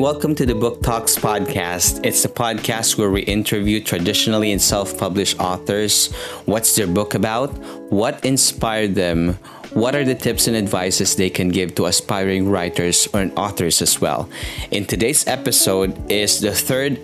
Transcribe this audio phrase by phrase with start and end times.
[0.00, 2.00] and welcome to the Book Talks podcast.
[2.06, 6.10] It's the podcast where we interview traditionally and self published authors.
[6.46, 7.50] What's their book about?
[7.92, 9.34] What inspired them?
[9.74, 14.00] What are the tips and advices they can give to aspiring writers or authors as
[14.00, 14.30] well?
[14.70, 16.98] In today's episode is the third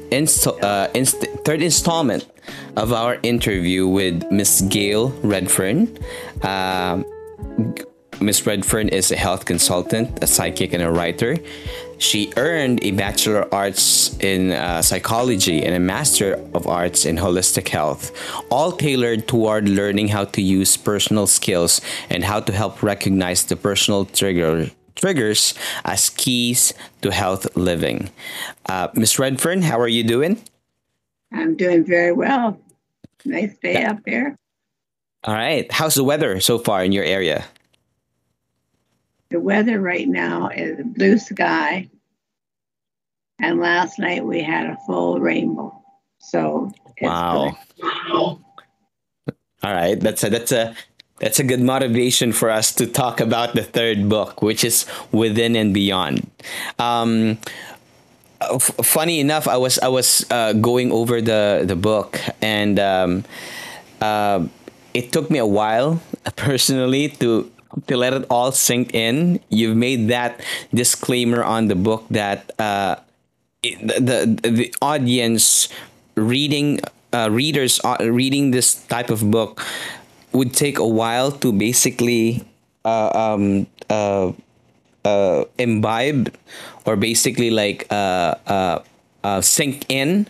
[0.63, 2.25] uh, inst- third installment
[2.77, 5.99] of our interview with Miss Gail Redfern.
[6.41, 7.03] Uh,
[8.21, 11.37] Miss Redfern is a health consultant, a psychic, and a writer.
[11.99, 17.17] She earned a Bachelor of Arts in uh, Psychology and a Master of Arts in
[17.17, 18.13] Holistic Health,
[18.51, 23.57] all tailored toward learning how to use personal skills and how to help recognize the
[23.57, 28.11] personal trigger, triggers as keys to health living.
[28.67, 30.43] Uh, Miss Redfern, how are you doing?
[31.33, 32.59] I'm doing very well.
[33.25, 33.91] Nice day yeah.
[33.93, 34.37] up there.
[35.25, 35.71] All right.
[35.73, 37.47] How's the weather so far in your area?
[39.29, 41.89] The weather right now is blue sky.
[43.39, 45.83] And last night we had a full rainbow.
[46.19, 47.57] So wow.
[49.63, 49.99] All right.
[49.99, 50.75] That's a that's a
[51.19, 55.57] that's a good motivation for us to talk about the third book, which is Within
[55.57, 56.29] and Beyond.
[56.79, 57.39] Um,
[58.41, 63.25] f- funny enough, I was I was uh, going over the the book, and um,
[64.01, 64.47] uh,
[64.93, 66.03] it took me a while
[66.37, 67.51] personally to
[67.87, 69.41] to let it all sink in.
[69.49, 70.41] You've made that
[70.73, 72.97] disclaimer on the book that uh,
[73.63, 75.69] the, the, the audience
[76.15, 76.81] reading
[77.13, 79.63] uh, readers uh, reading this type of book
[80.33, 82.45] would take a while to basically
[82.85, 84.33] uh, um, uh,
[85.05, 86.35] uh, imbibe
[86.85, 90.27] or basically like uh, uh, sink in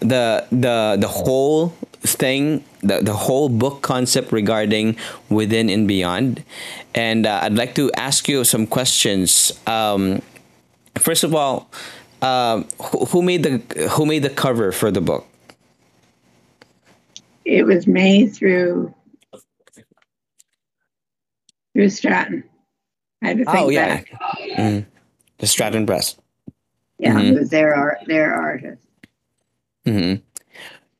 [0.00, 4.96] the the the whole thing the, the whole book concept regarding
[5.28, 6.42] within and beyond.
[6.94, 9.52] And uh, i'd like to ask you some questions.
[9.66, 10.22] Um,
[10.98, 11.70] first of all
[12.20, 15.26] uh, who, who made the who made the cover for the book?
[17.44, 18.94] It was made through
[21.72, 22.44] through stratton.
[23.22, 24.02] I had to think oh yeah.
[24.56, 24.86] mm.
[25.38, 26.16] the stratton press.
[27.02, 27.44] Yeah mm-hmm.
[27.46, 28.86] they're art they're artists
[29.84, 30.22] mm-hmm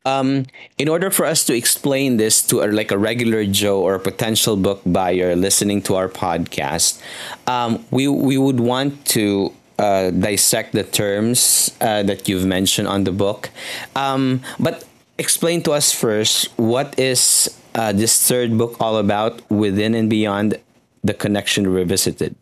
[0.04, 0.46] um,
[0.78, 4.00] in order for us to explain this to a, like a regular Joe or a
[4.00, 7.00] potential book buyer listening to our podcast,
[7.46, 13.04] um, we we would want to uh, dissect the terms uh, that you've mentioned on
[13.04, 13.50] the book.
[13.96, 14.84] Um, but
[15.18, 20.58] explain to us first what is uh, this third book all about within and beyond
[21.04, 22.36] the connection revisited.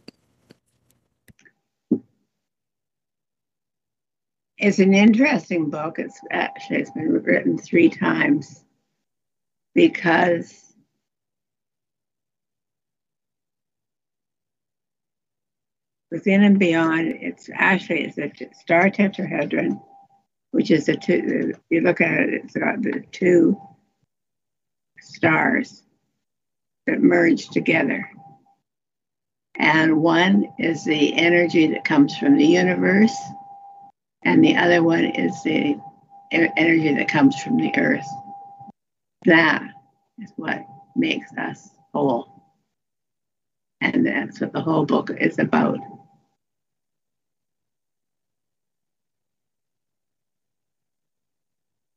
[4.60, 5.98] It's an interesting book.
[5.98, 8.62] It's actually it's been written three times
[9.74, 10.74] because
[16.10, 19.80] within and beyond, it's actually it's a star tetrahedron,
[20.50, 21.54] which is the two.
[21.70, 23.58] You look at it, it's got the two
[24.98, 25.82] stars
[26.86, 28.10] that merge together.
[29.56, 33.16] And one is the energy that comes from the universe,
[34.22, 35.78] and the other one is the
[36.32, 38.06] energy that comes from the earth.
[39.24, 39.62] That
[40.18, 40.64] is what
[40.94, 42.42] makes us whole.
[43.80, 45.78] And that's what the whole book is about.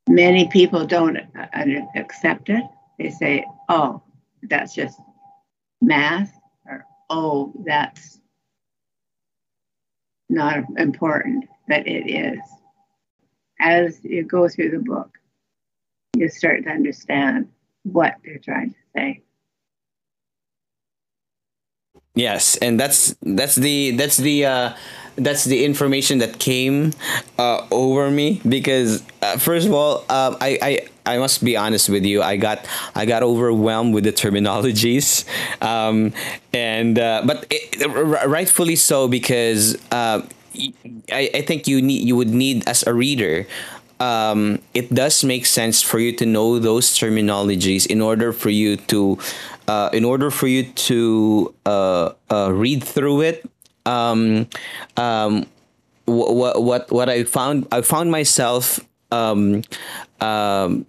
[0.08, 1.18] Many people don't
[1.94, 2.64] accept it.
[2.98, 4.02] They say, oh,
[4.42, 4.98] that's just
[5.80, 6.32] math,
[6.66, 8.20] or oh, that's
[10.28, 12.38] not important but it is.
[13.60, 15.10] As you go through the book,
[16.16, 17.48] you start to understand
[17.82, 19.22] what they're trying to say.
[22.14, 24.76] Yes, and that's that's the that's the uh,
[25.16, 26.92] that's the information that came
[27.38, 31.88] uh, over me because uh, first of all, um, I, I I must be honest
[31.88, 32.22] with you.
[32.22, 35.24] I got I got overwhelmed with the terminologies,
[35.60, 36.12] um,
[36.52, 37.84] and uh, but it,
[38.28, 40.22] rightfully so because uh,
[41.10, 43.46] I, I think you need you would need as a reader
[44.00, 48.76] um, it does make sense for you to know those terminologies in order for you
[48.90, 49.18] to
[49.68, 53.48] uh, in order for you to uh, uh, read through it.
[53.86, 54.48] Um,
[54.96, 55.46] um,
[56.06, 58.80] what, what what I found I found myself
[59.10, 59.62] um,
[60.20, 60.86] um,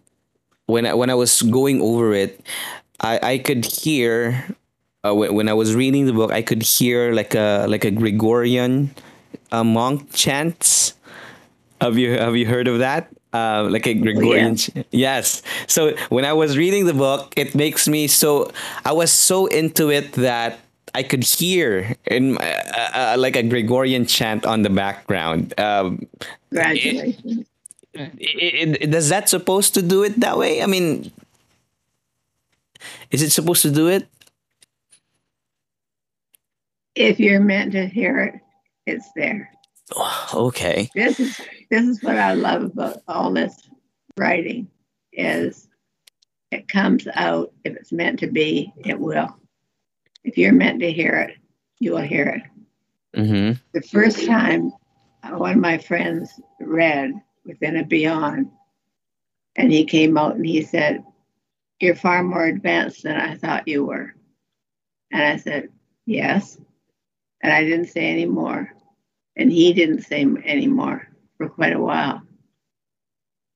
[0.65, 2.41] when I, when I was going over it
[2.99, 4.47] I, I could hear
[5.05, 7.91] uh, when, when I was reading the book I could hear like a like a
[7.91, 8.95] Gregorian
[9.51, 10.93] uh, monk chants.
[11.81, 13.09] Have you have you heard of that?
[13.33, 14.55] Uh, like a Gregorian.
[14.55, 14.83] Oh, yeah.
[14.91, 15.43] Yes.
[15.67, 18.51] So when I was reading the book, it makes me so.
[18.85, 20.59] I was so into it that
[20.95, 22.41] I could hear in uh,
[22.95, 25.53] uh, like a Gregorian chant on the background.
[25.59, 26.07] Um,
[26.49, 27.45] Congratulations.
[27.93, 30.63] It, it, it, does that supposed to do it that way?
[30.63, 31.11] I mean,
[33.11, 34.07] is it supposed to do it?
[36.95, 38.39] If you're meant to hear it,
[38.85, 39.51] it's there.
[40.33, 40.89] Okay.
[40.95, 41.39] This is
[41.69, 43.69] this is what I love about all this
[44.17, 44.67] writing
[45.13, 45.67] is
[46.51, 49.37] it comes out if it's meant to be, it will.
[50.23, 51.37] If you're meant to hear it,
[51.79, 53.19] you will hear it.
[53.19, 53.59] Mm-hmm.
[53.73, 54.73] The first time
[55.31, 57.13] one of my friends read
[57.45, 58.49] Within a Beyond,
[59.55, 61.03] and he came out and he said,
[61.79, 64.13] You're far more advanced than I thought you were.
[65.11, 65.69] And I said,
[66.05, 66.57] Yes.
[67.41, 68.71] And I didn't say any more.
[69.37, 72.21] And he didn't say any more for quite a while.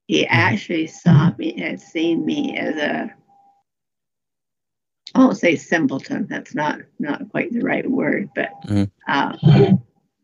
[0.06, 3.14] He actually saw me, had seen me as a
[5.14, 6.26] I won't say simpleton.
[6.28, 8.90] That's not not quite the right word, but Mhm.
[9.08, 9.36] uh,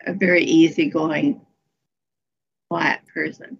[0.07, 1.41] a very easygoing,
[2.71, 3.59] quiet person.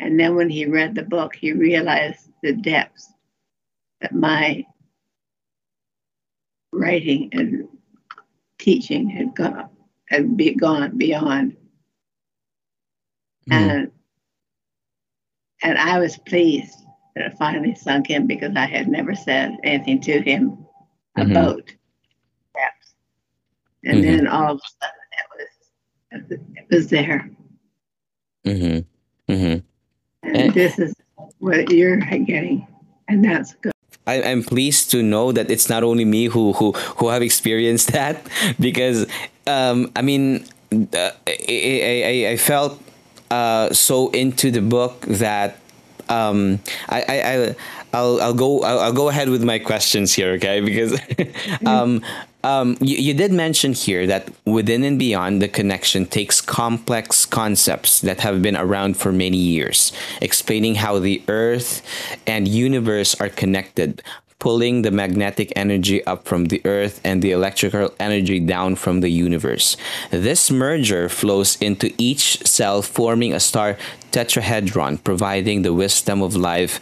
[0.00, 3.12] And then when he read the book, he realized the depths
[4.00, 4.66] that my
[6.72, 7.68] writing and
[8.58, 9.68] teaching had gone
[10.08, 11.56] had be gone beyond.
[13.50, 13.52] Mhm.
[13.52, 13.90] And
[15.62, 16.74] and I was pleased
[17.14, 20.66] that it finally sunk in because I had never said anything to him
[21.16, 21.30] Mhm.
[21.30, 21.72] about.
[23.86, 24.02] And Mhm.
[24.02, 27.28] then all of a sudden it was it was there.
[28.46, 29.32] Mm-hmm.
[29.32, 29.58] Mm-hmm.
[30.22, 30.50] And Eh.
[30.52, 30.94] this is
[31.38, 32.66] what you're getting.
[33.08, 33.72] And that's good.
[34.06, 37.92] I, I'm pleased to know that it's not only me who who who have experienced
[37.92, 38.16] that
[38.58, 39.06] because
[39.46, 42.80] um, I mean I, I, I felt
[43.30, 45.58] uh, so into the book that
[46.08, 47.56] um, I, I, I
[47.92, 50.60] I'll, I'll go I'll, I'll go ahead with my questions here okay?
[50.60, 51.00] Because
[51.66, 52.02] um,
[52.44, 58.00] um, you, you did mention here that within and beyond the connection takes complex concepts
[58.02, 61.82] that have been around for many years explaining how the earth
[62.26, 64.02] and universe are connected
[64.44, 69.08] pulling the magnetic energy up from the earth and the electrical energy down from the
[69.08, 69.76] universe
[70.10, 73.76] this merger flows into each cell forming a star
[74.12, 76.78] tetrahedron providing the wisdom of life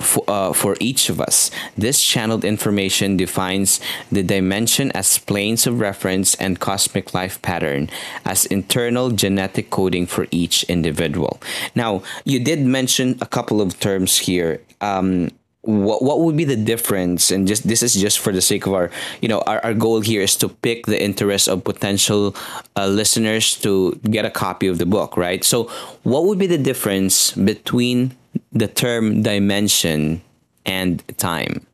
[0.00, 1.50] for, uh, for each of us.
[1.76, 3.80] This channeled information defines
[4.10, 7.90] the dimension as planes of reference and cosmic life pattern
[8.24, 11.40] as internal genetic coding for each individual.
[11.74, 14.60] Now, you did mention a couple of terms here.
[14.80, 15.30] Um,
[15.62, 17.30] what, what would be the difference?
[17.30, 20.00] And just this is just for the sake of our you know our, our goal
[20.00, 22.34] here is to pick the interest of potential
[22.76, 25.44] uh, listeners to get a copy of the book right?
[25.44, 25.64] So
[26.02, 28.16] what would be the difference between
[28.52, 30.22] the term dimension
[30.66, 31.66] and time?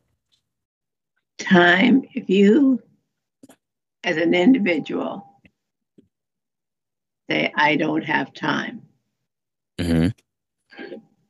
[1.38, 2.82] Time, if you
[4.04, 5.24] as an individual
[7.30, 8.82] say, I don't have time,
[9.78, 10.08] mm-hmm.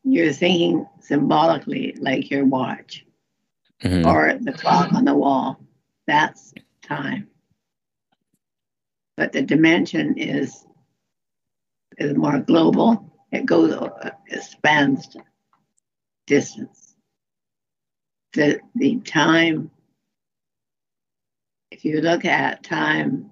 [0.05, 3.05] you're thinking symbolically like your watch
[3.83, 4.09] Mm-hmm.
[4.09, 5.61] or the clock on the wall.
[6.09, 6.53] That's
[6.83, 7.29] time.
[9.17, 10.67] But the dimension is
[11.97, 13.15] is more global.
[13.31, 13.73] It goes,
[14.27, 15.17] it spans
[16.27, 16.97] distance.
[18.33, 19.71] The the time.
[21.71, 23.31] If you look at time,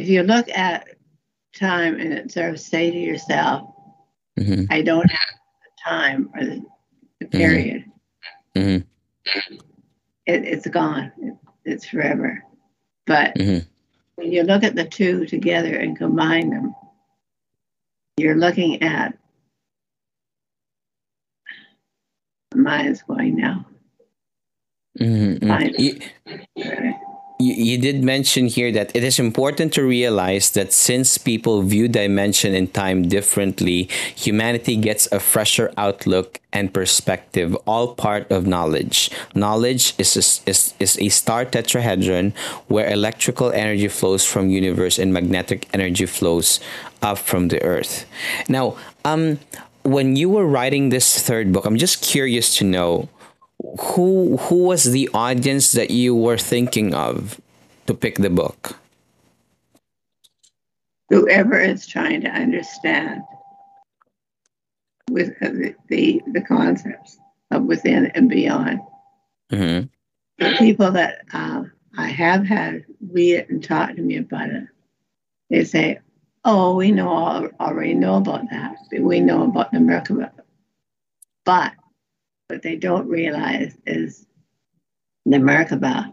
[0.00, 0.88] if you look at
[1.54, 3.74] time and it sort of say to yourself,
[4.38, 4.64] Mm-hmm.
[4.70, 5.28] I don't have
[5.60, 6.62] the time or the,
[7.20, 7.84] the period.
[8.56, 8.84] Mhm.
[9.26, 11.12] It, it's gone.
[11.18, 11.34] It,
[11.66, 12.42] it's forever.
[13.06, 13.66] But Mhm.
[14.14, 16.74] when you look at the two together and combine them,
[18.16, 19.18] you're looking at.
[22.54, 23.66] Mine is going now.
[24.98, 25.48] Mm-hmm.
[25.48, 25.74] Fine.
[25.76, 26.00] You,
[27.40, 32.54] you, did mention here that it is important to realize that since people view dimension
[32.54, 39.10] and time differently, humanity gets a fresher outlook and perspective, all part of knowledge.
[39.34, 42.34] Knowledge is a, is, is a star tetrahedron
[42.68, 46.60] where electrical energy flows from universe and magnetic energy flows
[47.02, 48.04] up from the earth.
[48.48, 49.38] Now, um,
[49.82, 53.08] when you were writing this third book, I'm just curious to know
[53.78, 57.40] who who was the audience that you were thinking of
[57.86, 58.76] to pick the book
[61.10, 63.22] Whoever is trying to understand
[65.10, 67.18] with the, the, the concepts
[67.50, 68.80] of within and beyond.
[69.50, 69.86] mm-hmm.
[70.38, 71.64] the people that uh,
[71.98, 74.68] I have had read it and talk to me about it,
[75.50, 75.98] they say,
[76.44, 78.76] Oh, we know all, already know about that.
[78.98, 80.30] We know about the Merkaba.
[81.44, 81.72] But
[82.50, 84.26] what they don't realize is
[85.24, 86.12] the Merkaba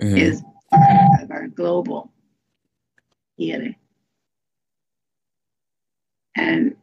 [0.00, 0.16] mm-hmm.
[0.16, 2.10] is part of our global
[3.36, 3.76] healing.
[6.34, 6.76] And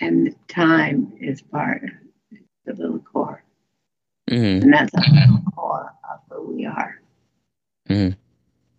[0.00, 1.88] and time is part of
[2.64, 3.42] the little core.
[4.30, 4.64] Mm-hmm.
[4.64, 7.00] And that's the little core of who we are.
[7.88, 8.18] Mm-hmm.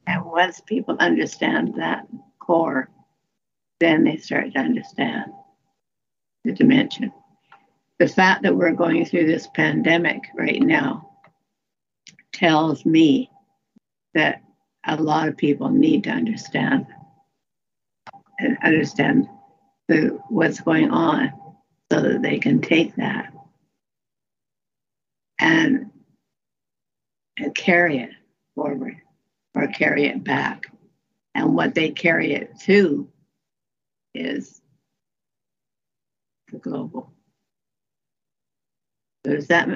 [0.05, 2.07] And once people understand that
[2.39, 2.89] core,
[3.79, 5.31] then they start to understand
[6.43, 7.11] the dimension.
[7.99, 11.09] The fact that we're going through this pandemic right now
[12.31, 13.31] tells me
[14.13, 14.43] that
[14.85, 16.85] a lot of people need to understand
[18.39, 19.27] and understand
[19.87, 21.33] the, what's going on
[21.91, 23.33] so that they can take that
[25.39, 25.89] and,
[27.37, 28.11] and carry it
[28.53, 28.97] forward
[29.55, 30.67] or carry it back.
[31.33, 33.09] And what they carry it to
[34.13, 34.61] is
[36.51, 37.11] the global.
[39.27, 39.67] Does that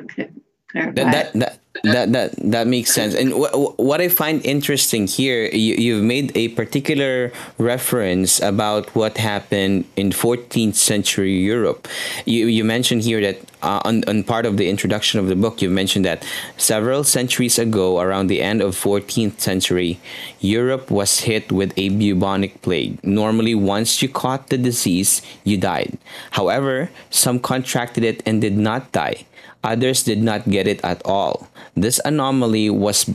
[0.69, 0.91] clarify?
[0.93, 3.15] That, that, that, that, that, makes sense.
[3.15, 9.17] And what, what I find interesting here, you, you've made a particular reference about what
[9.17, 11.87] happened in 14th century Europe.
[12.25, 15.61] You, you mentioned here that uh, on, on part of the introduction of the book,
[15.61, 16.25] you mentioned that
[16.57, 19.99] several centuries ago, around the end of 14th century,
[20.39, 23.03] Europe was hit with a bubonic plague.
[23.03, 25.97] Normally, once you caught the disease, you died.
[26.31, 29.25] However, some contracted it and did not die.
[29.63, 31.47] Others did not get it at all.
[31.75, 33.09] This anomaly was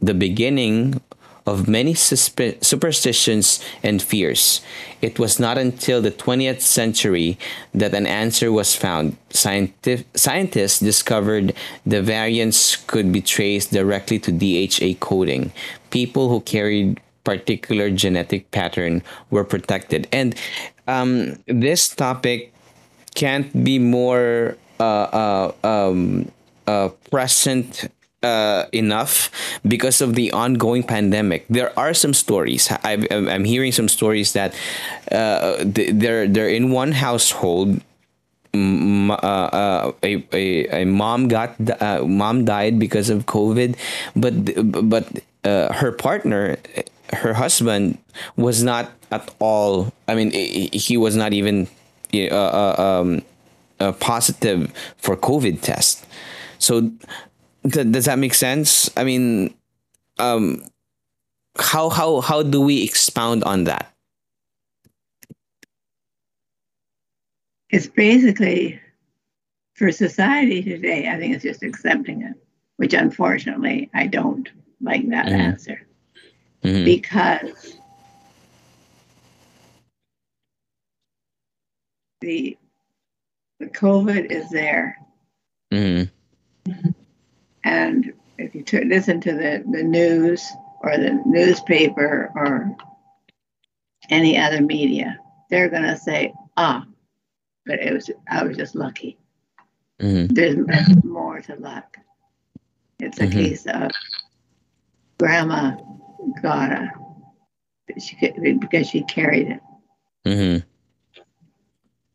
[0.00, 1.00] the beginning
[1.46, 4.60] of many superstitions and fears.
[5.00, 7.38] It was not until the 20th century
[7.74, 9.16] that an answer was found.
[9.30, 11.54] Scientists discovered
[11.84, 15.52] the variants could be traced directly to DNA coding.
[15.90, 20.08] People who carried particular genetic pattern were protected.
[20.12, 20.34] And
[20.86, 22.52] um, this topic
[23.14, 26.26] can't be more uh, uh, um,
[26.66, 27.86] uh, present
[28.22, 29.30] uh, enough
[29.62, 31.46] because of the ongoing pandemic.
[31.46, 32.66] There are some stories.
[32.82, 34.54] i am hearing some stories that
[35.10, 37.80] uh, they're they're in one household.
[38.54, 41.56] Uh, uh, a, a, a mom got
[42.04, 43.78] mom died because of COVID,
[44.18, 44.34] but
[44.82, 45.06] but
[45.46, 46.58] her partner,
[47.22, 47.98] her husband,
[48.34, 49.94] was not at all.
[50.10, 51.70] I mean, he was not even
[52.12, 53.22] um,
[53.80, 56.06] uh, positive for COVID test.
[56.58, 56.92] So
[57.70, 58.90] th- does that make sense?
[58.96, 59.54] I mean,
[60.18, 60.64] um,
[61.58, 63.92] how how how do we expound on that?
[67.70, 68.80] It's basically
[69.74, 71.08] for society today.
[71.08, 72.34] I think it's just accepting it,
[72.76, 74.48] which unfortunately I don't
[74.80, 75.40] like that mm-hmm.
[75.40, 75.86] answer
[76.62, 76.84] mm-hmm.
[76.84, 77.76] because
[82.20, 82.56] the
[83.62, 84.98] the COVID is there.
[85.72, 86.90] Mm-hmm.
[87.62, 90.44] And if you t- listen to the, the news
[90.80, 92.76] or the newspaper or
[94.10, 95.16] any other media,
[95.48, 96.84] they're going to say, ah,
[97.64, 99.16] but it was I was just lucky.
[100.00, 100.34] Mm-hmm.
[100.34, 101.98] There's more to luck.
[102.98, 103.38] It's a mm-hmm.
[103.38, 103.92] case of
[105.20, 105.76] grandma
[106.42, 106.90] got a
[108.00, 108.16] she,
[108.58, 109.60] because she carried it.
[110.26, 110.66] Mm-hmm.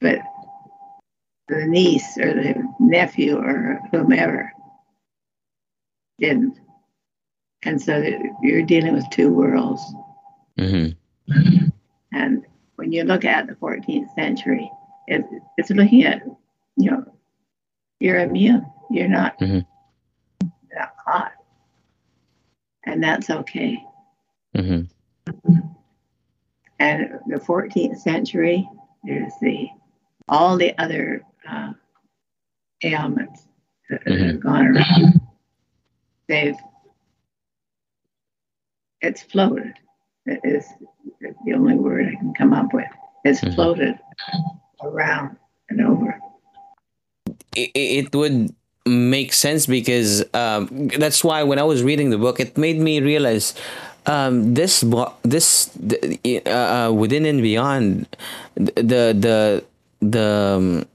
[0.01, 0.19] But
[1.47, 4.51] the niece or the nephew or whomever
[6.19, 6.59] didn't.
[7.63, 8.03] And so
[8.41, 9.81] you're dealing with two worlds.
[10.59, 11.67] Mm-hmm.
[12.11, 14.69] And when you look at the 14th century,
[15.07, 15.25] it,
[15.57, 16.23] it's looking at,
[16.75, 17.03] you know,
[17.99, 18.65] you're immune.
[18.89, 19.59] You're not, mm-hmm.
[20.73, 21.31] not caught.
[22.85, 23.83] And that's okay.
[24.55, 25.59] Mm-hmm.
[26.79, 28.69] And the 14th century,
[29.03, 29.67] there's the
[30.29, 31.73] all the other uh,
[32.83, 33.43] ailments
[33.89, 34.27] that mm-hmm.
[34.27, 35.21] have gone around
[36.27, 36.55] they've
[39.01, 39.73] it's floated.
[40.25, 40.65] It is
[41.45, 42.87] the only word I can come up with.
[43.23, 43.53] It's mm-hmm.
[43.55, 43.99] floated
[44.83, 45.37] around
[45.69, 46.19] and over.
[47.55, 48.53] It, it would
[48.85, 52.99] make sense because um, that's why when I was reading the book, it made me
[53.01, 53.53] realize
[54.05, 54.83] um, this
[55.23, 55.69] this
[56.45, 58.07] uh, uh, within and beyond
[58.55, 59.63] the the
[60.01, 60.85] the um,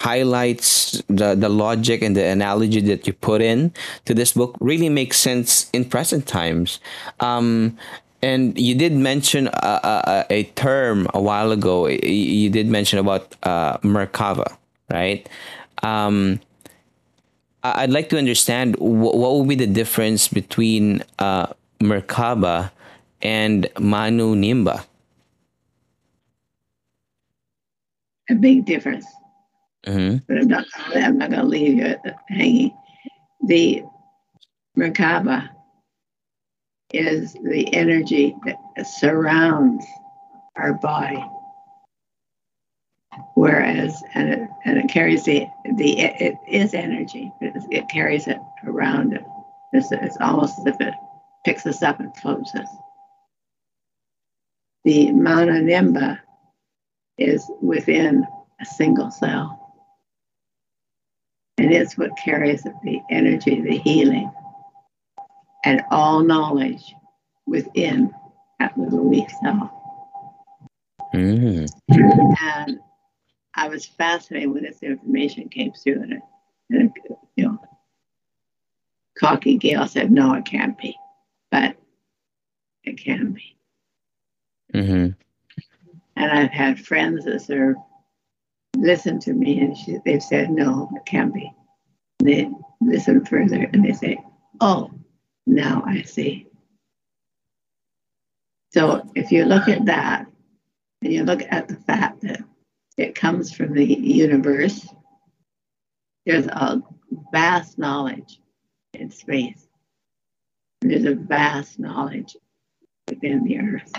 [0.00, 3.72] highlights the the logic and the analogy that you put in
[4.04, 6.80] to this book really makes sense in present times.
[7.20, 7.76] Um,
[8.20, 11.86] and you did mention a, a, a, term a while ago.
[11.86, 14.56] You did mention about uh, Merkaba,
[14.90, 15.28] right?
[15.84, 16.40] Um,
[17.62, 21.46] I'd like to understand what, what would be the difference between uh,
[21.78, 22.72] Merkaba
[23.22, 24.84] and Manu Nimba.
[28.28, 29.06] a big difference.
[29.86, 30.18] Mm-hmm.
[30.26, 31.96] But I'm not, I'm not going to leave you
[32.28, 32.76] hanging.
[33.44, 33.84] The
[34.76, 35.48] Merkaba
[36.92, 39.84] is the energy that surrounds
[40.56, 41.24] our body.
[43.34, 48.38] Whereas, and it, and it carries the, the it is energy, but it carries it
[48.64, 49.24] around it.
[49.72, 50.94] It's, it's almost as if it
[51.44, 52.68] picks us up and floats us.
[54.84, 56.20] The Mana Nimba
[57.18, 58.26] is within
[58.60, 59.57] a single cell.
[61.58, 64.30] And it's what carries the energy, the healing,
[65.64, 66.94] and all knowledge
[67.46, 68.12] within
[68.60, 69.74] that little leaf cell.
[71.14, 71.68] Mm.
[71.88, 72.78] And
[73.54, 76.22] I was fascinated when this information came through, and,
[76.70, 76.92] and
[77.34, 77.58] you know,
[79.18, 80.96] cocky Gail said, "No, it can't be,"
[81.50, 81.76] but
[82.84, 83.56] it can be.
[84.74, 85.10] Mm-hmm.
[86.16, 87.74] And I've had friends that are
[88.80, 91.52] listened to me, and she, they've said, "No, it can't be."
[92.20, 94.18] They listen further, and they say,
[94.60, 94.90] "Oh,
[95.46, 96.46] now I see."
[98.72, 100.26] So if you look at that,
[101.02, 102.42] and you look at the fact that
[102.96, 104.86] it comes from the universe,
[106.26, 106.82] there's a
[107.32, 108.40] vast knowledge
[108.92, 109.66] in space.
[110.80, 112.36] There's a vast knowledge
[113.08, 113.92] within the earth.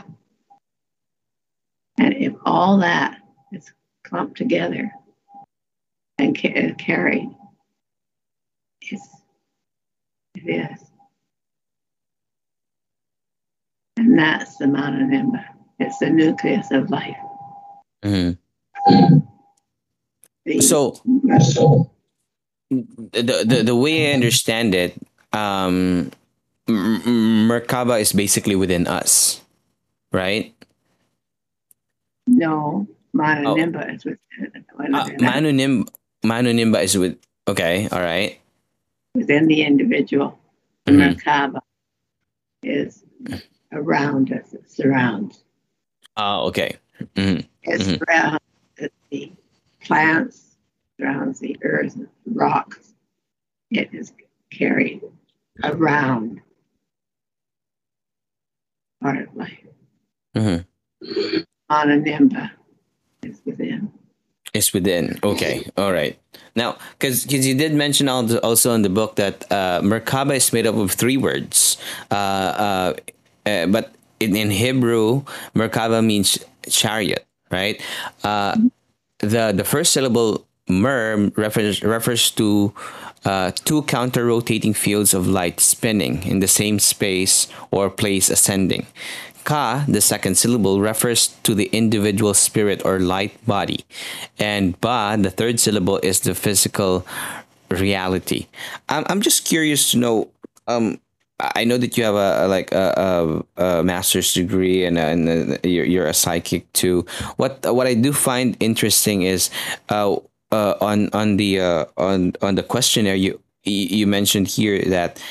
[1.97, 3.19] And if all that
[3.51, 3.71] is
[4.03, 4.91] clumped together
[6.17, 7.29] and ca- carried,
[8.81, 9.07] it's,
[10.35, 10.79] it is.
[13.97, 15.43] And that's the Mana Nimba.
[15.79, 17.17] It's the nucleus of life.
[18.03, 19.17] Mm-hmm.
[20.45, 21.01] The- So
[22.69, 24.95] the, the the way I understand it,
[25.33, 26.11] um,
[26.67, 29.41] Merkaba is basically within us,
[30.13, 30.53] right?
[32.27, 33.55] no, Mana Oh.
[33.55, 35.85] Nimba is within, Uh, Manu Nim
[36.23, 37.17] Manu Nimba is with.
[37.47, 38.39] Okay, all right.
[39.15, 40.37] within the individual.
[40.87, 41.15] Mhm.
[41.17, 41.59] Merkaba
[42.63, 43.03] is
[43.71, 45.43] around us, it surrounds.
[46.15, 46.77] Oh, okay.
[47.15, 47.47] Mhm.
[47.63, 47.97] It Mhm.
[47.97, 48.43] surrounds
[49.09, 49.31] the
[49.81, 50.55] plants,
[50.99, 52.93] surrounds the earth, rocks.
[53.71, 54.13] It is
[54.51, 55.01] carried
[55.63, 56.41] around
[59.01, 59.65] part of life.
[60.35, 60.65] Mhm.
[61.71, 62.51] Ananimba
[63.23, 63.91] is within.
[64.53, 65.19] It's within.
[65.23, 65.67] Okay.
[65.77, 66.17] All right.
[66.55, 70.65] Now, because you did mention al- also in the book that uh, Merkaba is made
[70.65, 71.77] up of three words.
[72.09, 72.93] Uh, uh,
[73.45, 75.23] uh, but in, in Hebrew,
[75.55, 77.81] Merkaba means chariot, right?
[78.23, 78.57] Uh,
[79.19, 82.73] the the first syllable mer refers refers to
[83.25, 88.87] uh, two counter rotating fields of light spinning in the same space or place ascending.
[89.43, 93.85] Ka, the second syllable, refers to the individual spirit or light body.
[94.37, 97.05] And Ba, the third syllable, is the physical
[97.69, 98.47] reality.
[98.87, 100.29] I'm, I'm just curious to know.
[100.67, 100.99] Um,
[101.39, 105.53] I know that you have a, a like a, a, a master's degree and, and
[105.53, 107.05] uh, you're, you're a psychic too.
[107.37, 109.49] What what I do find interesting is
[109.87, 110.17] uh,
[110.51, 115.21] uh, on on the uh, on on the questionnaire you you mentioned here that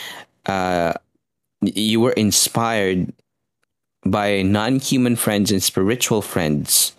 [0.46, 0.94] uh,
[1.60, 3.12] you were inspired
[4.10, 6.94] by non-human friends and spiritual friends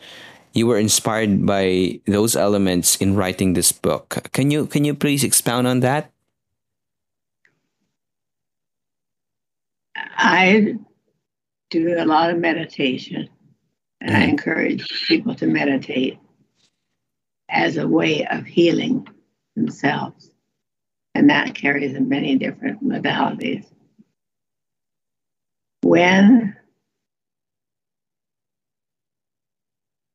[0.53, 5.23] you were inspired by those elements in writing this book can you can you please
[5.23, 6.11] expound on that
[10.21, 10.75] I
[11.69, 13.29] do a lot of meditation,
[14.01, 14.29] and I Mhm.
[14.29, 16.19] encourage people to meditate
[17.49, 19.07] as a way of healing
[19.55, 20.31] themselves.
[21.15, 23.65] And that carries in many different modalities.
[25.81, 26.55] When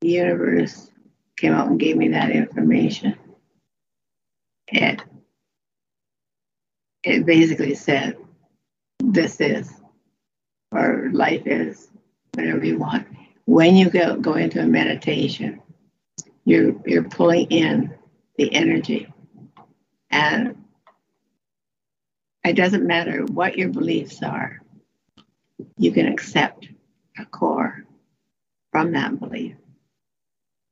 [0.05, 0.91] the universe
[1.39, 3.17] came out and gave me that information,
[4.69, 5.01] it,
[7.03, 8.19] it basically said,
[9.03, 9.73] this is,
[10.71, 11.89] or life is,
[12.35, 13.07] whatever you want.
[13.47, 15.63] When you go, go into a meditation,
[16.45, 17.95] you're, you're pulling in
[18.37, 19.11] the energy.
[20.11, 20.65] And
[22.45, 24.61] it doesn't matter what your beliefs are,
[25.79, 26.69] you can accept
[27.19, 27.87] a core
[28.71, 29.57] from that belief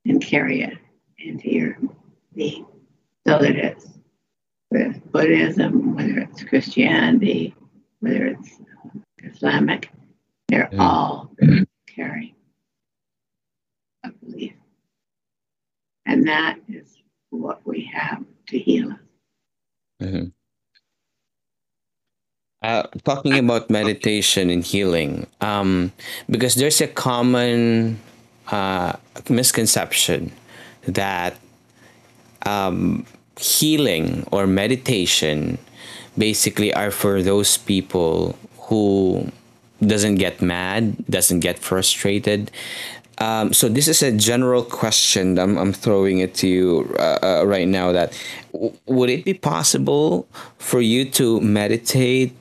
[0.05, 0.77] and carry it
[1.17, 1.77] into your
[2.35, 2.65] being.
[3.25, 3.87] So that it's
[4.71, 7.55] with Buddhism, whether it's Christianity,
[7.99, 8.59] whether it's
[9.23, 9.89] Islamic,
[10.47, 10.79] they're Mhm.
[10.79, 11.35] all
[11.87, 12.35] carrying
[14.03, 14.53] a belief.
[16.05, 16.97] And that is
[17.29, 18.99] what we have to heal us.
[20.01, 20.33] Mhm.
[22.61, 25.91] Uh, talking about meditation and healing, um,
[26.29, 27.99] because there's a common
[28.51, 28.93] uh,
[29.29, 30.31] misconception
[30.87, 31.37] that
[32.45, 33.05] um,
[33.39, 35.57] healing or meditation
[36.17, 39.31] basically are for those people who
[39.81, 42.51] doesn't get mad, doesn't get frustrated.
[43.19, 45.37] Um, so this is a general question.
[45.37, 47.91] I'm, I'm throwing it to you uh, uh, right now.
[47.91, 48.17] That
[48.51, 50.27] w- would it be possible
[50.57, 52.35] for you to meditate,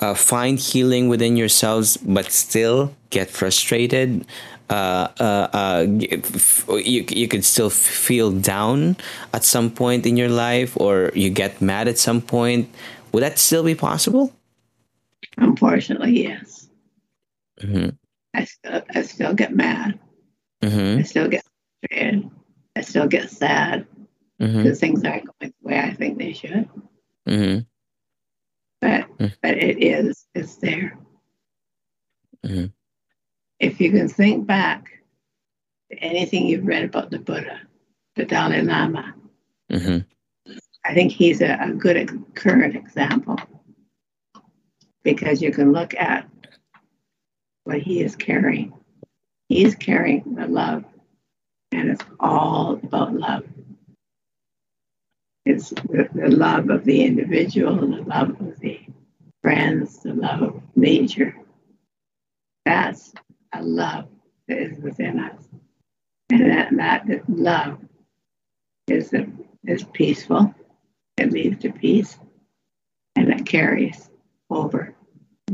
[0.00, 4.26] uh, find healing within yourselves, but still get frustrated?
[4.70, 8.96] Uh, uh, uh, you, you could still feel down
[9.32, 12.68] at some point in your life, or you get mad at some point.
[13.12, 14.32] Would that still be possible?
[15.38, 16.68] Unfortunately, yes.
[17.62, 17.90] Mm-hmm.
[18.34, 19.98] I still, I still get mad.
[20.62, 21.00] Mm-hmm.
[21.00, 21.44] I still get
[21.80, 22.30] frustrated.
[22.76, 23.86] I still get sad
[24.40, 24.62] mm-hmm.
[24.62, 26.68] because things aren't going the way I think they should.
[27.28, 27.60] Mm-hmm.
[28.80, 29.34] But mm.
[29.42, 30.96] but it is it's there.
[33.60, 34.90] If you can think back
[35.90, 37.60] to anything you've read about the Buddha,
[38.16, 39.14] the Dalai Lama,
[39.70, 39.98] mm-hmm.
[40.84, 43.38] I think he's a, a good current example
[45.02, 46.28] because you can look at
[47.64, 48.72] what he is carrying.
[49.48, 50.84] He's carrying the love,
[51.72, 53.44] and it's all about love.
[55.44, 58.80] It's the, the love of the individual, the love of the
[59.42, 61.34] friends, the love of nature.
[62.66, 63.12] That's
[63.52, 64.08] a love
[64.48, 65.42] that is within us.
[66.30, 67.78] And that, that love
[68.86, 69.14] is,
[69.64, 70.54] is peaceful,
[71.16, 72.18] it leads to peace,
[73.16, 74.10] and it carries
[74.50, 74.94] over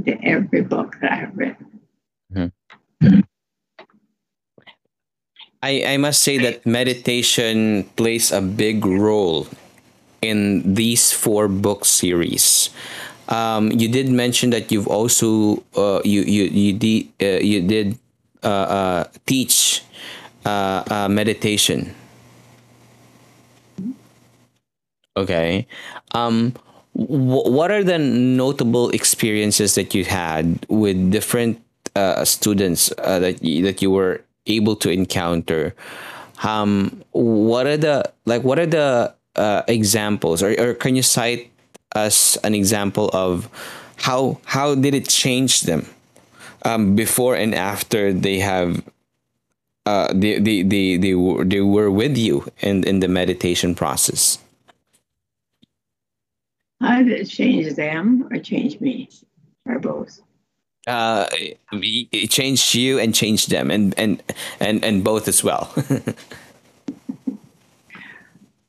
[0.04, 1.80] to every book that I've written.
[5.62, 9.48] I, I must say that meditation plays a big role
[10.20, 12.68] in these four book series.
[13.28, 17.98] Um, you did mention that you've also uh, you you you did uh, you did
[18.42, 19.82] uh, uh teach
[20.44, 21.94] uh, uh, meditation.
[25.16, 25.66] Okay.
[26.12, 26.52] Um,
[26.92, 31.62] what are the notable experiences that you had with different
[31.96, 35.74] uh, students that y- that you were able to encounter?
[36.42, 38.44] Um, what are the like?
[38.44, 41.50] What are the uh, examples, or, or can you cite
[41.94, 43.48] us an example of
[43.96, 45.86] how how did it change them
[46.64, 48.82] um, before and after they have
[49.86, 54.38] uh, they, they, they, they, were, they were with you in, in the meditation process?
[56.80, 59.10] How did it change them or change me
[59.66, 60.20] or both?
[60.86, 61.26] Uh,
[61.72, 64.22] it changed you and changed them, and and
[64.60, 65.72] and and both as well.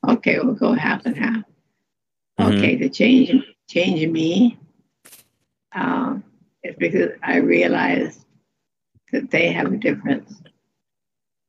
[0.08, 1.44] okay, we'll go half and half.
[2.38, 2.58] Mm-hmm.
[2.58, 4.58] Okay, the change change me
[5.74, 6.16] uh,
[6.62, 8.24] is because I realized
[9.12, 10.42] that they have a difference,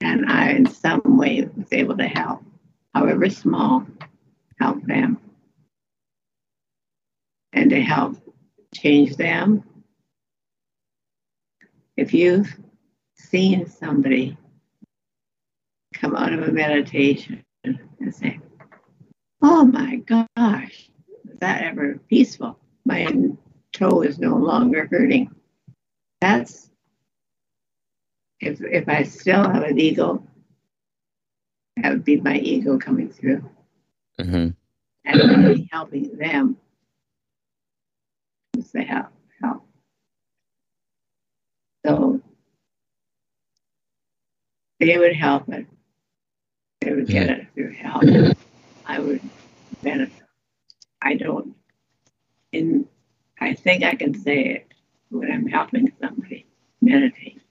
[0.02, 2.42] and I, in some way, was able to help,
[2.94, 3.86] however small,
[4.60, 5.20] help them
[7.54, 8.18] and to help
[8.76, 9.64] change them.
[11.96, 12.56] If you've
[13.16, 14.38] seen somebody
[15.94, 18.40] come out of a meditation and say,
[19.42, 20.90] Oh my gosh,
[21.30, 22.60] is that ever peaceful?
[22.86, 23.08] My
[23.72, 25.30] toe is no longer hurting.
[26.22, 26.70] That's
[28.40, 30.24] if if I still have an ego,
[31.78, 33.48] that would be my ego coming through.
[34.20, 34.50] Mm-hmm.
[35.06, 36.58] And helping them
[38.74, 39.10] they have
[39.42, 39.64] help.
[41.86, 42.22] So
[44.80, 45.66] they would help it.
[46.82, 48.04] They would get it through help.
[48.88, 49.22] I would
[49.84, 50.24] benefit.
[51.02, 51.56] I don't,
[52.52, 52.88] in,
[53.40, 54.74] I think I can say it
[55.10, 56.46] when I'm helping somebody
[56.82, 57.42] meditate.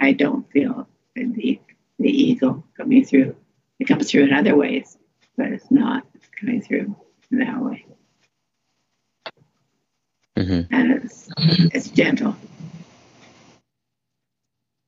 [0.00, 1.60] I don't feel the,
[1.98, 3.36] the ego coming through.
[3.78, 4.98] It comes through in other ways,
[5.36, 6.04] but it's not
[6.40, 6.96] coming through
[7.30, 7.86] in that way
[10.36, 10.74] mm-hmm.
[10.74, 11.28] and it's
[11.74, 12.36] it's gentle,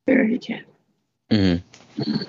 [0.07, 0.73] very gentle.
[1.31, 2.23] Mm-hmm.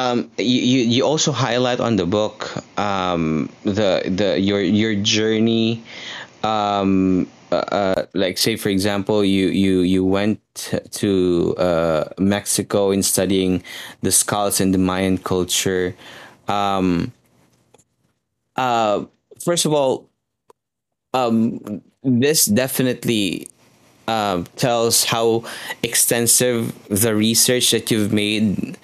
[0.00, 5.84] Um, you, you also highlight on the book um, the the your your journey
[6.42, 10.40] um, uh, uh, like say for example you you you went
[11.04, 13.62] to uh, Mexico in studying
[14.00, 15.94] the skulls and the Mayan culture.
[16.48, 17.12] Um,
[18.56, 19.04] uh,
[19.44, 20.08] first of all
[21.12, 23.48] um, this definitely
[24.08, 25.44] uh, tells how
[25.82, 28.78] extensive the research that you've made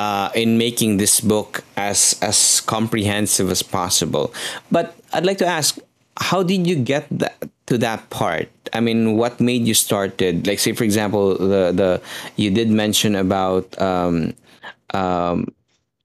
[0.00, 4.32] uh, in making this book as as comprehensive as possible.
[4.72, 5.76] But I'd like to ask,
[6.16, 7.36] how did you get that
[7.68, 8.48] to that part?
[8.72, 10.46] I mean, what made you started?
[10.46, 12.00] Like, say, for example, the the
[12.40, 14.32] you did mention about um,
[14.96, 15.52] um,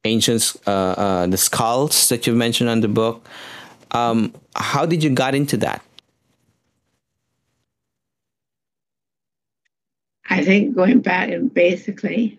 [0.04, 3.24] ancient uh, uh, the skulls that you mentioned on the book.
[3.96, 5.80] Um, how did you got into that?
[10.28, 12.36] I think going back and basically,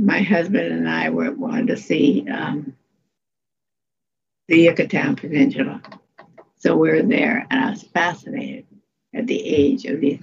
[0.00, 2.74] my husband and I were wanted to see um,
[4.46, 5.82] the Yucatan Peninsula,
[6.56, 8.66] so we were there, and I was fascinated
[9.14, 10.14] at the age of the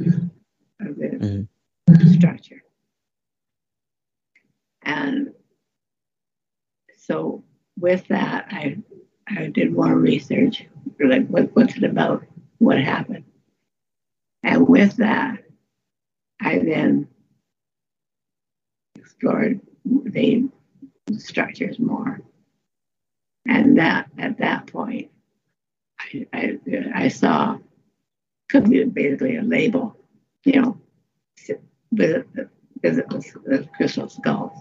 [0.82, 1.48] of the
[1.90, 2.14] mm-hmm.
[2.14, 2.64] structure,
[4.82, 5.34] and
[6.98, 7.44] so
[7.78, 8.78] with that, I
[9.28, 10.66] I did more research,
[11.04, 12.24] like what, what's it about,
[12.60, 13.26] what happened,
[14.42, 15.44] and with that,
[16.40, 17.10] I then
[19.18, 20.50] explored the
[21.18, 22.22] structures more,
[23.48, 25.12] and that at that point,
[26.00, 26.60] I I,
[26.94, 27.58] I saw
[28.50, 29.98] could be basically a label,
[30.44, 30.82] you know,
[31.92, 32.26] visit
[32.82, 34.52] visit the, the crystal skulls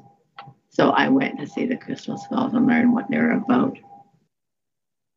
[0.75, 3.79] so I went to see the crystal skulls and learn what they're about.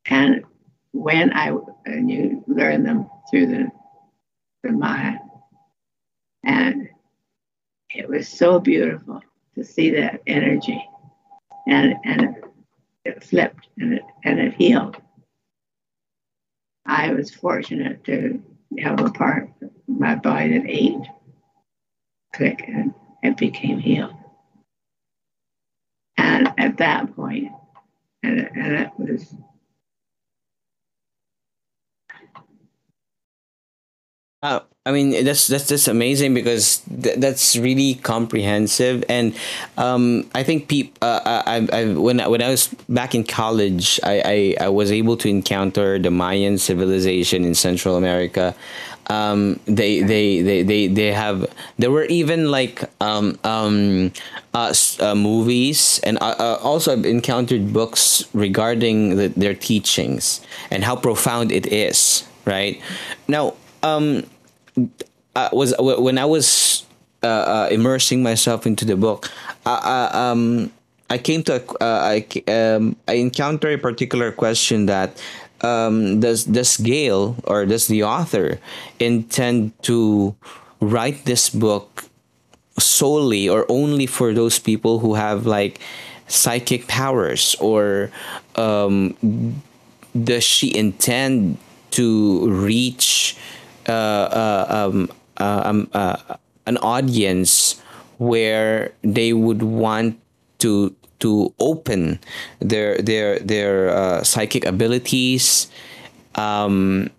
[0.06, 0.44] And
[0.92, 3.72] when I and you learn them through the
[4.62, 5.16] the Maya,
[6.44, 6.77] and
[7.90, 9.22] it was so beautiful
[9.56, 10.84] to see that energy,
[11.68, 12.36] and and
[13.06, 14.98] it, flipped and it and it healed.
[16.86, 18.42] I was fortunate to
[18.80, 21.06] have a part of my body that ate,
[22.34, 24.14] click, and it became healed.
[26.18, 27.52] And at that point,
[28.24, 29.36] and, and it was
[34.44, 39.36] Uh, I mean that's that's just amazing because th- that's really comprehensive, and
[39.78, 40.96] um, I think people.
[41.02, 44.90] Uh, I, I when I, when I was back in college, I, I, I was
[44.94, 48.56] able to encounter the Mayan civilization in Central America.
[49.08, 51.46] Um, they, they they they they have
[51.78, 54.14] there were even like um, um,
[54.54, 60.40] uh, uh, movies and uh, uh, also I've encountered books regarding the, their teachings
[60.72, 62.24] and how profound it is.
[62.46, 62.82] Right
[63.28, 64.24] now um,
[65.36, 66.86] I was when I was
[67.24, 69.32] uh, uh, immersing myself into the book,
[69.66, 70.72] I, I um,
[71.10, 75.22] I came to a, uh, I um, I encountered a particular question that
[75.62, 78.60] um, does does Gail or does the author
[79.00, 80.36] intend to
[80.80, 82.06] write this book
[82.78, 85.80] solely or only for those people who have like
[86.28, 87.56] psychic powers?
[87.60, 88.12] Or
[88.56, 89.16] um,
[90.14, 91.58] does she intend
[91.92, 93.38] to reach
[93.88, 96.18] um, uh, um, uh,
[96.66, 97.82] an audience
[98.18, 100.20] where they would want
[100.60, 102.20] to to open
[102.60, 105.68] their their their uh, psychic abilities
[106.36, 107.10] um,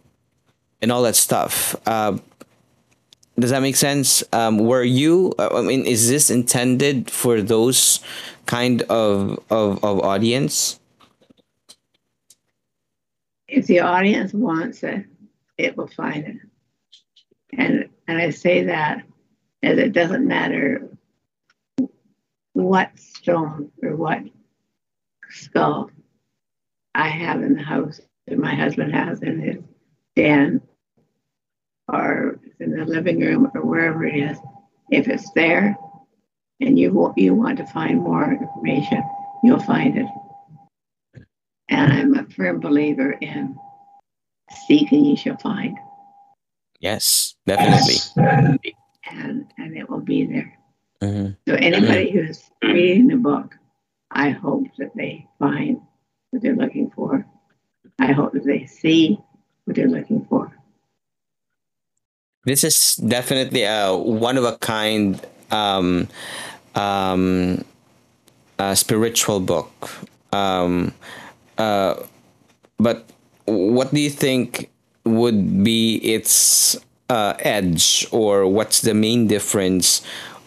[0.80, 1.74] and all that stuff.
[1.86, 2.18] Uh,
[3.38, 4.24] does that make sense?
[4.32, 5.34] Um, were you?
[5.38, 8.00] I mean, is this intended for those
[8.46, 10.80] kind of of, of audience?
[13.46, 15.06] If the audience wants it,
[15.56, 16.47] it will find it.
[17.56, 19.02] And, and I say that
[19.62, 20.88] as it doesn't matter
[22.52, 24.22] what stone or what
[25.30, 25.90] skull
[26.94, 29.62] I have in the house that my husband has in his
[30.16, 30.60] den
[31.86, 34.38] or in the living room or wherever it is.
[34.90, 35.76] If it's there
[36.60, 39.02] and you, you want to find more information,
[39.44, 40.06] you'll find it.
[41.68, 43.56] And I'm a firm believer in
[44.66, 45.78] seeking you shall find.
[46.80, 48.72] Yes, definitely.
[49.10, 50.58] And and it will be there.
[51.02, 51.32] Mm-hmm.
[51.48, 53.56] So anybody who's reading the book,
[54.10, 55.80] I hope that they find
[56.30, 57.26] what they're looking for.
[57.98, 59.18] I hope that they see
[59.64, 60.52] what they're looking for.
[62.44, 66.08] This is definitely a one of a kind um,
[66.74, 67.64] um,
[68.58, 69.90] a spiritual book.
[70.32, 70.92] Um,
[71.56, 71.94] uh,
[72.78, 73.04] but
[73.46, 74.70] what do you think
[75.08, 76.76] would be its
[77.08, 80.02] uh, edge or what's the main difference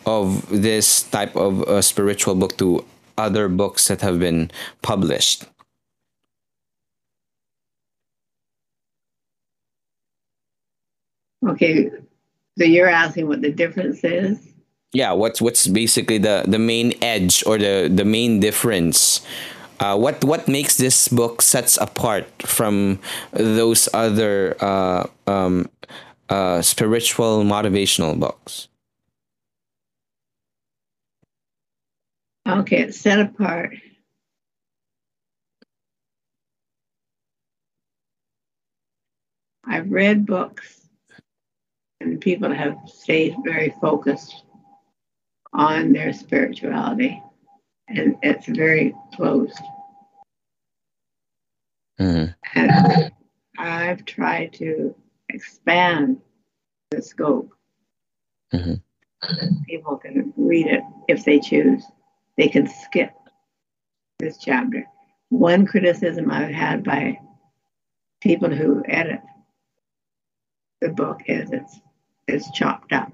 [0.06, 2.86] of this type of uh, spiritual book to
[3.18, 5.46] other books that have been published?
[11.48, 11.90] Okay
[12.58, 14.38] so you're asking what the difference is?
[14.94, 19.26] Yeah what's what's basically the the main edge or the the main difference
[19.82, 23.00] uh, what what makes this book sets apart from
[23.32, 25.68] those other uh, um,
[26.30, 28.68] uh, spiritual motivational books?
[32.48, 33.76] Okay, it's set apart.
[39.66, 40.88] I've read books
[42.02, 44.44] and people have stayed very focused
[45.54, 47.22] on their spirituality
[47.98, 49.60] and it's very closed.
[52.00, 52.34] Mhm.
[52.56, 53.12] And
[53.58, 54.96] I've tried to
[55.30, 56.22] expand
[56.90, 57.54] the scope.
[58.54, 58.82] Mhm.
[59.68, 61.84] People can read it if they choose.
[62.38, 63.14] They can skip
[64.20, 64.86] this chapter.
[65.30, 67.20] One criticism I've had by
[68.20, 69.22] people who edit
[70.82, 71.80] the book is it's
[72.28, 73.14] it's chopped up.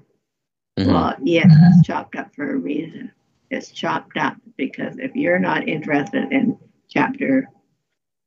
[0.78, 0.86] Mhm.
[0.86, 3.12] Well, yes, it's chopped up for a reason.
[3.50, 6.58] It's chopped up because if you're not interested in
[6.88, 7.48] chapter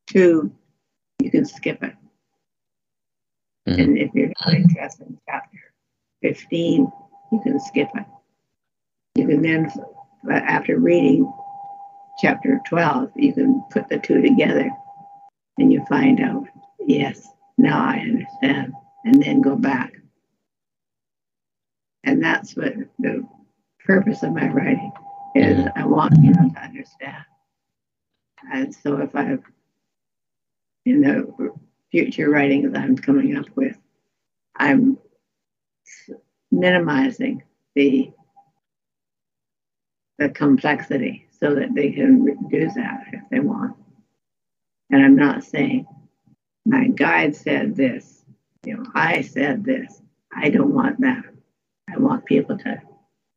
[0.08, 0.52] two,
[1.20, 1.96] you can skip it.
[3.68, 3.84] Mhm.
[3.84, 5.60] And if you're not interested in chapter
[6.22, 6.92] 15,
[7.32, 8.06] you can skip it.
[9.16, 9.72] You can then,
[10.30, 11.32] after reading
[12.20, 14.70] chapter 12, you can put the two together
[15.58, 16.48] and you find out,
[16.80, 18.74] yes, now I understand,
[19.06, 19.94] and then go back.
[22.04, 23.28] And that's what the
[23.86, 24.92] purpose of my writing
[25.36, 25.58] is.
[25.58, 25.72] Mhm.
[25.76, 27.26] I want people to understand.
[28.54, 29.44] And so if I, have,
[30.86, 31.54] in the
[31.92, 33.78] future writing that I'm coming up with,
[34.56, 34.98] I'm
[36.52, 37.44] minimizing
[37.76, 38.12] the
[40.20, 43.76] the complexity so that they can do that if they want.
[44.92, 45.88] And I'm not saying
[46.66, 48.24] my guide said this,
[48.66, 50.02] you know, I said this.
[50.36, 51.24] I don't want that.
[51.90, 52.82] I want people to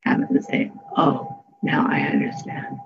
[0.03, 1.34] have it and say, oh,
[1.65, 2.77] now I understand.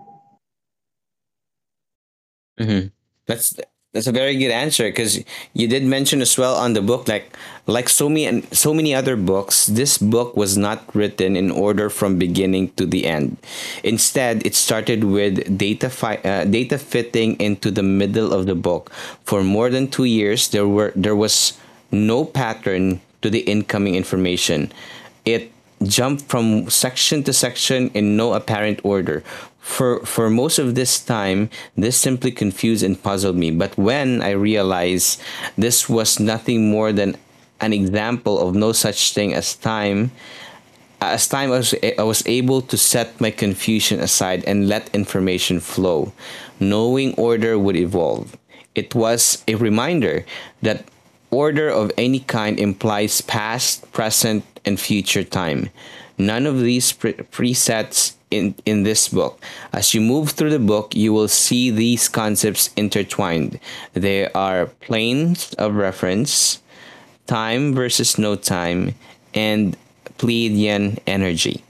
[2.61, 2.91] Mhm.
[3.27, 3.55] That's
[3.95, 5.19] that's a very good answer because
[5.55, 7.33] you did mention as well on the book like
[7.67, 12.19] like so many so many other books this book was not written in order from
[12.19, 13.39] beginning to the end
[13.83, 18.93] instead it started with data fi- uh, data fitting into the middle of the book
[19.25, 21.57] for more than 2 years there were there was
[21.91, 24.71] no pattern to the incoming information
[25.25, 25.51] it
[25.83, 29.23] jumped from section to section in no apparent order.
[29.61, 33.51] For for most of this time, this simply confused and puzzled me.
[33.51, 35.21] But when I realized
[35.57, 37.17] this was nothing more than
[37.61, 40.11] an example of no such thing as time,
[41.01, 45.61] as time I was, I was able to set my confusion aside and let information
[45.61, 46.13] flow,
[46.61, 48.37] knowing order would evolve.
[48.75, 50.25] It was a reminder
[50.63, 50.85] that
[51.31, 55.71] order of any kind implies past, present, and future time.
[56.17, 59.41] None of these pre- presets in, in this book.
[59.73, 63.59] As you move through the book, you will see these concepts intertwined.
[63.95, 66.61] They are planes of reference,
[67.27, 68.95] time versus no time,
[69.35, 69.77] and
[70.19, 71.63] Pleiadian energy.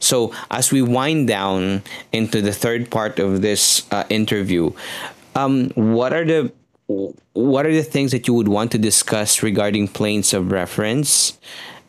[0.00, 4.72] So, as we wind down into the third part of this uh, interview,
[5.34, 6.52] um, what are the
[6.86, 11.38] what are the things that you would want to discuss regarding planes of reference,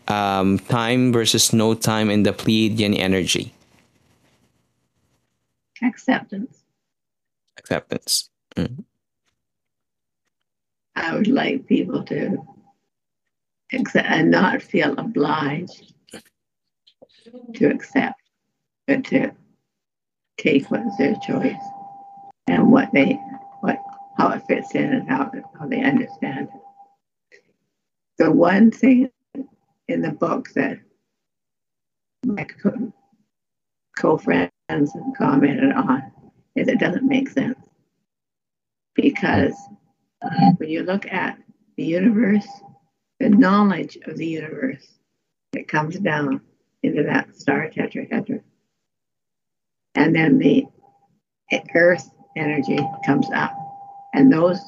[0.08, 3.54] um, time versus no time, and the Pleiadian energy
[5.84, 6.64] Acceptance.
[7.58, 8.30] acceptance?
[8.56, 8.86] Mm.
[10.96, 12.38] I would like people to
[13.74, 15.94] accept and not feel obliged
[17.56, 18.22] to accept,
[18.88, 19.32] but to
[20.38, 21.56] take what's their choice
[22.48, 23.20] and what they
[24.18, 27.42] how it fits in and how, how they understand it.
[28.18, 29.10] The one thing
[29.88, 30.80] in the book that
[32.26, 32.94] my co-
[33.98, 34.52] co-friends
[35.18, 36.12] commented on
[36.56, 37.60] is it doesn't make sense
[38.96, 39.54] because
[40.58, 41.38] when you look at
[41.78, 42.48] the universe,
[43.20, 44.88] the knowledge of the universe
[45.54, 46.42] that comes down
[46.84, 48.42] into that star tetrahedron,
[49.94, 50.66] and then the
[51.74, 53.56] earth energy comes up,
[54.16, 54.60] and those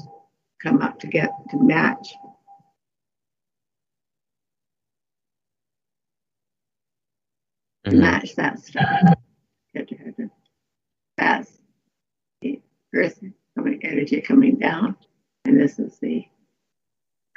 [0.61, 2.13] come up to get to match.
[7.85, 7.99] To Mhm.
[7.99, 8.57] match that
[9.73, 10.31] tetrahedron.
[11.15, 11.61] That's
[12.41, 12.61] the
[12.93, 13.23] earth
[13.55, 14.97] coming energy coming down,
[15.45, 16.27] and this is the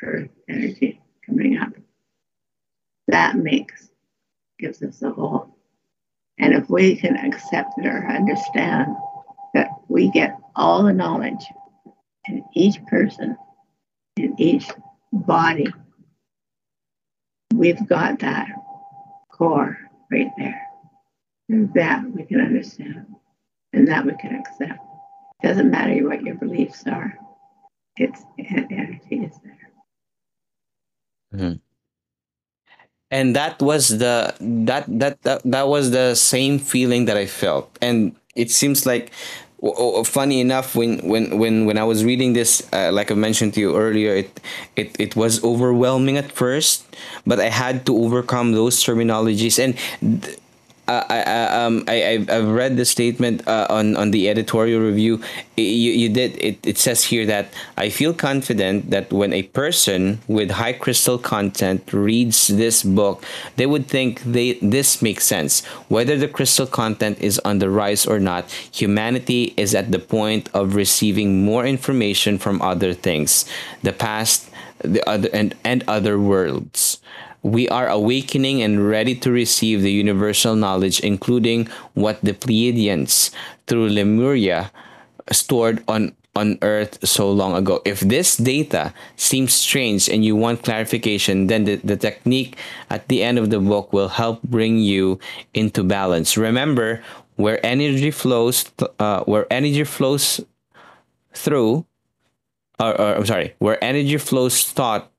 [0.03, 1.72] earth energy coming up.
[3.07, 3.93] That makes
[4.59, 5.57] gives us a whole.
[6.39, 8.97] And if we can accept it or understand
[9.55, 11.47] that we get all the knowledge
[12.29, 13.37] in each person,
[14.16, 14.68] and each
[15.12, 15.73] body,
[17.55, 18.49] we've got that
[19.33, 19.79] core
[20.11, 20.61] right there.
[21.49, 23.07] And that we can understand
[23.73, 24.79] and that we can accept.
[25.43, 27.18] It Doesn't matter what your beliefs are,
[27.97, 29.57] it's energy is there.
[31.35, 31.59] Mm-hmm.
[33.12, 37.77] and that was the that, that that that was the same feeling that I felt,
[37.81, 39.12] and it seems like.
[40.05, 43.61] Funny enough, when when when when I was reading this, uh, like I mentioned to
[43.61, 44.41] you earlier, it
[44.75, 46.89] it it was overwhelming at first,
[47.27, 50.39] but I had to overcome those terminologies, and th-
[50.91, 55.22] uh, I, I, um, I, I've, read the statement uh, on, on the editorial review.
[55.57, 60.18] You, you did, it, it says here that I feel confident that when a person
[60.26, 63.24] with high crystal content reads this book,
[63.55, 65.64] they would think they this makes sense.
[65.86, 70.51] Whether the crystal content is on the rise or not, humanity is at the point
[70.53, 73.45] of receiving more information from other things,
[73.82, 74.51] the past,
[74.82, 76.99] the other, and, and other worlds
[77.43, 83.30] we are awakening and ready to receive the universal knowledge, including what the Pleiadians
[83.66, 84.70] through Lemuria
[85.32, 87.82] stored on on Earth so long ago.
[87.84, 92.57] If this data seems strange and you want clarification, then the, the technique
[92.88, 95.18] at the end of the book will help bring you
[95.55, 96.36] into balance.
[96.36, 97.03] Remember,
[97.34, 98.70] where energy flows,
[99.01, 100.41] uh, where energy flows
[101.34, 101.86] through,
[102.78, 105.11] or, or I'm sorry, where energy flows thought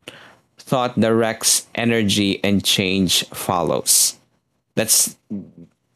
[0.71, 4.15] thought directs energy and change follows.
[4.75, 5.19] That's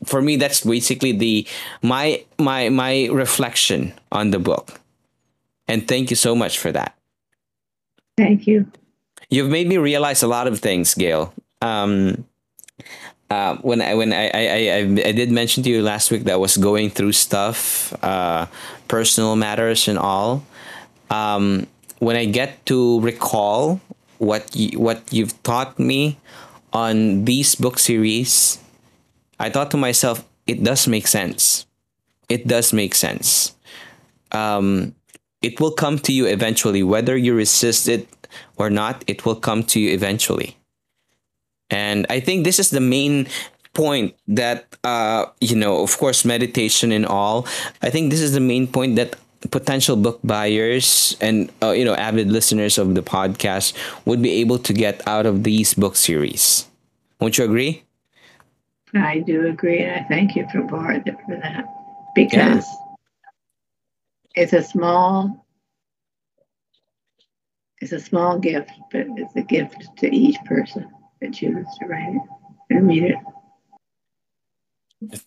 [0.03, 1.47] for me that's basically the
[1.81, 4.81] my my my reflection on the book.
[5.71, 6.91] And thank you so much for that.
[8.19, 8.67] Thank you.
[9.31, 11.33] You've made me realize a lot of things gail.
[11.63, 12.27] Um,
[13.31, 16.35] uh, when I when I, I, I, I did mention to you last week that
[16.35, 18.45] I was going through stuff, uh,
[18.91, 20.43] personal matters and all.
[21.09, 21.65] Um,
[22.03, 23.79] when I get to recall
[24.17, 26.17] what you, what you've taught me
[26.73, 28.59] on these book series,
[29.39, 31.65] I thought to myself, it does make sense.
[32.29, 33.55] It does make sense.
[34.31, 34.95] Um,
[35.41, 38.07] it will come to you eventually, whether you resist it
[38.57, 39.03] or not.
[39.07, 40.57] It will come to you eventually.
[41.69, 43.27] And I think this is the main
[43.73, 47.45] point that uh, you know, of course, meditation and all.
[47.81, 49.15] I think this is the main point that
[49.51, 53.73] potential book buyers and uh, you know avid listeners of the podcast
[54.05, 56.67] would be able to get out of these book series.
[57.19, 57.83] Won't you agree?
[58.93, 61.65] I do agree, and I thank you for for that
[62.15, 64.43] because yeah.
[64.43, 65.45] it's a small
[67.81, 70.89] it's a small gift, but it's a gift to each person
[71.21, 72.21] that chooses to write it
[72.69, 73.15] and read
[75.11, 75.21] it.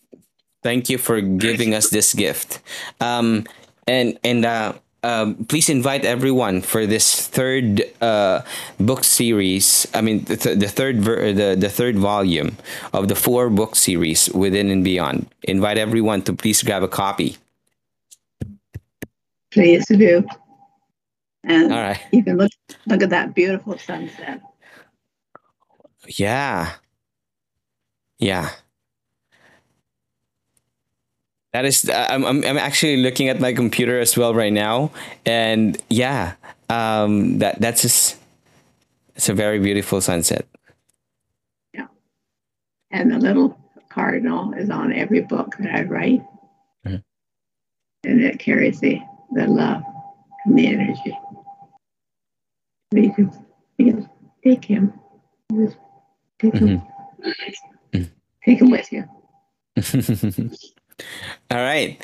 [0.61, 2.59] Thank you for giving us this gift.
[2.99, 3.45] Um,
[3.87, 4.73] and and uh,
[5.03, 8.41] um, please invite everyone for this third uh,
[8.79, 9.87] book series.
[9.93, 12.57] I mean, the, th- the third ver- the the third volume
[12.93, 15.27] of the four book series within and beyond.
[15.43, 17.37] Invite everyone to please grab a copy.
[19.51, 20.23] Please do.
[21.43, 22.01] And All right.
[22.11, 22.51] you can look
[22.85, 24.41] look at that beautiful sunset.
[26.07, 26.73] Yeah.
[28.19, 28.49] Yeah.
[31.53, 34.91] That is, I'm, I'm, I'm actually looking at my computer as well right now,
[35.25, 36.35] and yeah,
[36.69, 38.17] um, that that's just,
[39.15, 40.45] it's a very beautiful sunset.
[41.73, 41.87] Yeah,
[42.91, 46.21] and the little cardinal is on every book that I write,
[46.85, 46.97] mm-hmm.
[48.03, 49.81] and it carries the the love
[50.45, 51.17] and the energy.
[52.91, 53.45] You can,
[53.79, 54.09] you can
[54.43, 54.93] take him,
[55.55, 55.77] just
[56.37, 56.81] take him,
[57.23, 58.03] mm-hmm.
[58.45, 59.09] take him with you.
[61.51, 61.99] All right.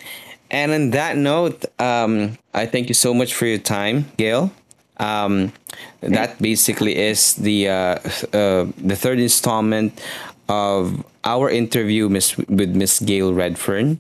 [0.51, 4.51] And on that note, um, I thank you so much for your time, Gail.
[4.97, 5.51] Um,
[5.99, 7.99] that basically is the uh,
[8.31, 9.99] uh, the third installment
[10.47, 13.99] of our interview miss, with Miss Gail Redfern.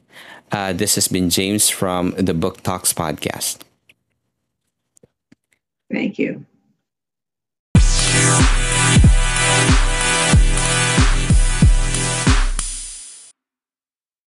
[0.51, 3.59] Uh, this has been James from the Book Talks podcast.
[5.91, 6.45] Thank you.